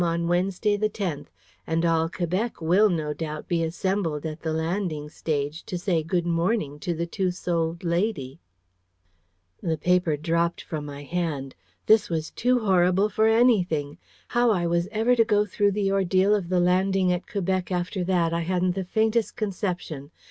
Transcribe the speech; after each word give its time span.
on 0.03 0.27
Wednesday, 0.27 0.75
the 0.75 0.89
10th; 0.89 1.27
and 1.67 1.85
all 1.85 2.09
Quebec 2.09 2.59
will, 2.59 2.89
no 2.89 3.13
doubt, 3.13 3.47
be 3.47 3.63
assembled 3.63 4.25
at 4.25 4.41
the 4.41 4.51
landing 4.51 5.07
stage 5.11 5.63
to 5.65 5.77
say 5.77 6.01
'Good 6.01 6.25
morning' 6.25 6.79
to 6.79 6.95
the 6.95 7.05
two 7.05 7.29
souled 7.29 7.83
lady." 7.83 8.39
The 9.61 9.77
paper 9.77 10.17
dropped 10.17 10.59
from 10.61 10.87
my 10.87 11.03
hand. 11.03 11.53
This 11.85 12.09
was 12.09 12.31
too 12.31 12.61
horrible 12.65 13.09
for 13.09 13.27
anything! 13.27 13.99
How 14.29 14.49
I 14.49 14.65
was 14.65 14.87
ever 14.91 15.15
to 15.15 15.23
go 15.23 15.45
through 15.45 15.73
the 15.73 15.91
ordeal 15.91 16.33
of 16.33 16.49
the 16.49 16.59
landing 16.59 17.13
at 17.13 17.29
Quebec 17.29 17.71
after 17.71 18.03
that, 18.05 18.33
I 18.33 18.41
hadn't 18.41 18.73
the 18.73 18.83
faintest 18.83 19.35
conception. 19.35 20.09